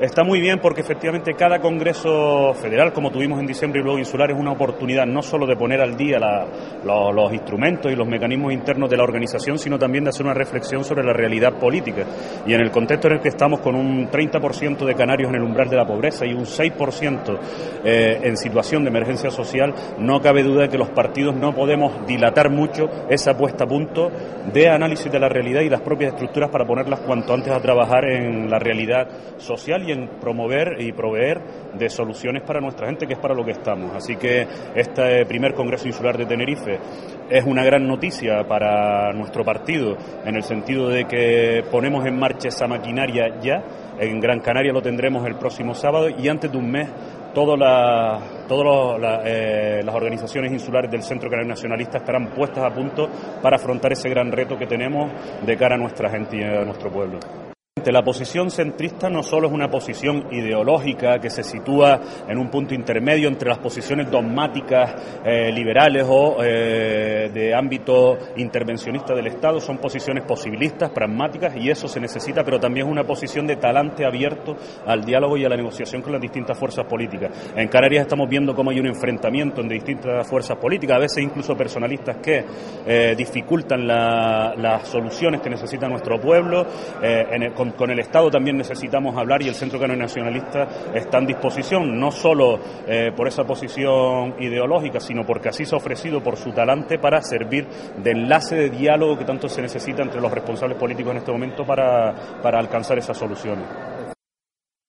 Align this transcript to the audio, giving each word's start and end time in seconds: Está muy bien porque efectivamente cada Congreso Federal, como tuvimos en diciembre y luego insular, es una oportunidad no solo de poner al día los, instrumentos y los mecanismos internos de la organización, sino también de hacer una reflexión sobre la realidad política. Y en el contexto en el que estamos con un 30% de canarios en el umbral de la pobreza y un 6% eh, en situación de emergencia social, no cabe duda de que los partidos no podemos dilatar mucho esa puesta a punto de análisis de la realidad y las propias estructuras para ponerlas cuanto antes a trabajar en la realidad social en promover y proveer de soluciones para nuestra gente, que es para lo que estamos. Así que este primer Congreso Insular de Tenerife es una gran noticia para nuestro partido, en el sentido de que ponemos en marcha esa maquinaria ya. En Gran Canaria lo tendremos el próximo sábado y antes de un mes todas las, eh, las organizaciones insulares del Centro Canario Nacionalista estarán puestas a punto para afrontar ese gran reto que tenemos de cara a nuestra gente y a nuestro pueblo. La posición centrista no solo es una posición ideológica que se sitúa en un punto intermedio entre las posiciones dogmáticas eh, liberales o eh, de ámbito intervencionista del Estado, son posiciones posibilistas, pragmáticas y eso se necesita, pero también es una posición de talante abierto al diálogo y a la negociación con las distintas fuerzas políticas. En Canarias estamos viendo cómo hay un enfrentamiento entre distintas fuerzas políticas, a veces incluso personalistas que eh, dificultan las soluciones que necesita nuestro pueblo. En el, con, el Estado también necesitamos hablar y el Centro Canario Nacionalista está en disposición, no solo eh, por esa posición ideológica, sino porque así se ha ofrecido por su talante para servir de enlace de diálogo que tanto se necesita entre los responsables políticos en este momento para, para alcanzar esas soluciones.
Está 0.00 0.24
muy 0.24 0.40
bien 0.40 0.60
porque 0.60 0.80
efectivamente 0.80 1.34
cada 1.34 1.60
Congreso 1.60 2.54
Federal, 2.54 2.90
como 2.90 3.10
tuvimos 3.10 3.38
en 3.38 3.46
diciembre 3.46 3.82
y 3.82 3.84
luego 3.84 3.98
insular, 3.98 4.30
es 4.30 4.38
una 4.38 4.52
oportunidad 4.52 5.04
no 5.04 5.20
solo 5.20 5.46
de 5.46 5.56
poner 5.56 5.82
al 5.82 5.94
día 5.94 6.18
los, 6.82 7.32
instrumentos 7.34 7.92
y 7.92 7.96
los 7.96 8.08
mecanismos 8.08 8.54
internos 8.54 8.88
de 8.88 8.96
la 8.96 9.02
organización, 9.02 9.58
sino 9.58 9.78
también 9.78 10.04
de 10.04 10.08
hacer 10.08 10.24
una 10.24 10.32
reflexión 10.32 10.84
sobre 10.84 11.04
la 11.04 11.12
realidad 11.12 11.58
política. 11.58 12.06
Y 12.46 12.54
en 12.54 12.62
el 12.62 12.70
contexto 12.70 13.08
en 13.08 13.16
el 13.16 13.20
que 13.20 13.28
estamos 13.28 13.60
con 13.60 13.74
un 13.74 14.08
30% 14.08 14.86
de 14.86 14.94
canarios 14.94 15.28
en 15.28 15.34
el 15.34 15.42
umbral 15.42 15.68
de 15.68 15.76
la 15.76 15.84
pobreza 15.84 16.24
y 16.24 16.32
un 16.32 16.46
6% 16.46 17.38
eh, 17.84 18.20
en 18.22 18.38
situación 18.38 18.84
de 18.84 18.88
emergencia 18.88 19.30
social, 19.30 19.74
no 19.98 20.22
cabe 20.22 20.42
duda 20.42 20.62
de 20.62 20.70
que 20.70 20.78
los 20.78 20.88
partidos 20.92 21.36
no 21.36 21.54
podemos 21.54 22.06
dilatar 22.06 22.48
mucho 22.48 22.88
esa 23.10 23.36
puesta 23.36 23.64
a 23.64 23.68
punto 23.68 24.10
de 24.50 24.66
análisis 24.66 25.12
de 25.12 25.20
la 25.20 25.28
realidad 25.28 25.60
y 25.60 25.68
las 25.68 25.82
propias 25.82 26.14
estructuras 26.14 26.48
para 26.48 26.64
ponerlas 26.64 27.00
cuanto 27.00 27.34
antes 27.34 27.52
a 27.52 27.60
trabajar 27.60 28.06
en 28.06 28.48
la 28.48 28.58
realidad 28.58 29.06
social 29.36 29.89
en 29.90 30.08
promover 30.20 30.80
y 30.80 30.92
proveer 30.92 31.40
de 31.74 31.88
soluciones 31.88 32.42
para 32.42 32.60
nuestra 32.60 32.86
gente, 32.86 33.06
que 33.06 33.14
es 33.14 33.18
para 33.18 33.34
lo 33.34 33.44
que 33.44 33.52
estamos. 33.52 33.94
Así 33.94 34.16
que 34.16 34.46
este 34.74 35.24
primer 35.26 35.54
Congreso 35.54 35.86
Insular 35.86 36.16
de 36.16 36.26
Tenerife 36.26 36.78
es 37.28 37.44
una 37.44 37.64
gran 37.64 37.86
noticia 37.86 38.46
para 38.46 39.12
nuestro 39.12 39.44
partido, 39.44 39.96
en 40.24 40.36
el 40.36 40.42
sentido 40.42 40.88
de 40.88 41.04
que 41.04 41.64
ponemos 41.70 42.04
en 42.06 42.18
marcha 42.18 42.48
esa 42.48 42.66
maquinaria 42.66 43.38
ya. 43.40 43.62
En 43.98 44.18
Gran 44.18 44.40
Canaria 44.40 44.72
lo 44.72 44.80
tendremos 44.80 45.26
el 45.26 45.36
próximo 45.36 45.74
sábado 45.74 46.08
y 46.08 46.28
antes 46.28 46.50
de 46.50 46.56
un 46.56 46.70
mes 46.70 46.88
todas 47.34 47.58
las, 47.58 49.22
eh, 49.24 49.80
las 49.84 49.94
organizaciones 49.94 50.52
insulares 50.52 50.90
del 50.90 51.02
Centro 51.02 51.30
Canario 51.30 51.50
Nacionalista 51.50 51.98
estarán 51.98 52.30
puestas 52.30 52.64
a 52.64 52.74
punto 52.74 53.08
para 53.42 53.56
afrontar 53.56 53.92
ese 53.92 54.08
gran 54.08 54.32
reto 54.32 54.56
que 54.56 54.66
tenemos 54.66 55.10
de 55.44 55.56
cara 55.56 55.76
a 55.76 55.78
nuestra 55.78 56.10
gente 56.10 56.38
y 56.38 56.42
a 56.42 56.64
nuestro 56.64 56.90
pueblo. 56.90 57.18
La 57.86 58.02
posición 58.02 58.50
centrista 58.50 59.08
no 59.08 59.22
solo 59.22 59.48
es 59.48 59.54
una 59.54 59.70
posición 59.70 60.26
ideológica 60.30 61.18
que 61.18 61.30
se 61.30 61.42
sitúa 61.42 61.98
en 62.28 62.38
un 62.38 62.50
punto 62.50 62.74
intermedio 62.74 63.26
entre 63.26 63.48
las 63.48 63.58
posiciones 63.58 64.10
dogmáticas 64.10 65.20
eh, 65.24 65.50
liberales 65.50 66.06
o 66.08 66.36
eh, 66.42 67.30
de 67.32 67.54
ámbito 67.54 68.18
intervencionista 68.36 69.14
del 69.14 69.28
Estado, 69.28 69.60
son 69.60 69.78
posiciones 69.78 70.24
posibilistas, 70.24 70.90
pragmáticas 70.90 71.56
y 71.56 71.70
eso 71.70 71.88
se 71.88 72.00
necesita, 72.00 72.44
pero 72.44 72.60
también 72.60 72.86
es 72.86 72.92
una 72.92 73.04
posición 73.04 73.46
de 73.46 73.56
talante 73.56 74.04
abierto 74.04 74.56
al 74.86 75.02
diálogo 75.04 75.36
y 75.36 75.44
a 75.44 75.48
la 75.48 75.56
negociación 75.56 76.02
con 76.02 76.12
las 76.12 76.20
distintas 76.20 76.58
fuerzas 76.58 76.84
políticas. 76.86 77.52
En 77.56 77.68
Canarias 77.68 78.02
estamos 78.02 78.28
viendo 78.28 78.54
cómo 78.54 78.70
hay 78.70 78.78
un 78.78 78.86
enfrentamiento 78.86 79.62
entre 79.62 79.76
distintas 79.76 80.28
fuerzas 80.28 80.58
políticas, 80.58 80.96
a 80.96 81.00
veces 81.00 81.24
incluso 81.24 81.56
personalistas 81.56 82.18
que 82.18 82.44
eh, 82.86 83.14
dificultan 83.16 83.86
las 83.86 84.86
soluciones 84.86 85.40
que 85.40 85.50
necesita 85.50 85.88
nuestro 85.88 86.20
pueblo. 86.20 86.66
En 87.02 87.42
el, 87.42 87.52
con, 87.76 87.90
el 87.90 87.98
Estado 87.98 88.30
también 88.30 88.56
necesitamos 88.56 89.16
hablar 89.16 89.42
y 89.42 89.48
el 89.48 89.54
Centro 89.54 89.78
Canario 89.78 90.02
Nacionalista 90.02 90.68
está 90.94 91.18
en 91.18 91.26
disposición, 91.26 91.98
no 91.98 92.10
solo 92.10 92.58
eh, 92.86 93.12
por 93.16 93.28
esa 93.28 93.44
posición 93.44 94.34
ideológica, 94.38 95.00
sino 95.00 95.24
porque 95.24 95.48
así 95.48 95.64
se 95.64 95.74
ha 95.74 95.78
ofrecido 95.78 96.22
por 96.22 96.36
su 96.36 96.52
talante 96.52 96.98
para 96.98 97.20
servir 97.22 97.66
de 97.96 98.10
enlace 98.10 98.56
de 98.56 98.70
diálogo 98.70 99.18
que 99.18 99.24
tanto 99.24 99.48
se 99.48 99.62
necesita 99.62 100.02
entre 100.02 100.20
los 100.20 100.30
responsables 100.30 100.78
políticos 100.78 101.12
en 101.12 101.18
este 101.18 101.32
momento 101.32 101.64
para, 101.64 102.40
para 102.42 102.58
alcanzar 102.58 102.98
esas 102.98 103.16
soluciones. 103.16 103.89